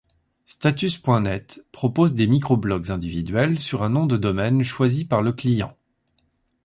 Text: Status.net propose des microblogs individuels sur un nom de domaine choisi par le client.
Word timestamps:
Status.net 0.45 1.63
propose 1.71 2.15
des 2.15 2.25
microblogs 2.25 2.89
individuels 2.89 3.59
sur 3.59 3.83
un 3.83 3.89
nom 3.91 4.07
de 4.07 4.17
domaine 4.17 4.63
choisi 4.63 5.05
par 5.05 5.21
le 5.21 5.31
client. 5.31 5.77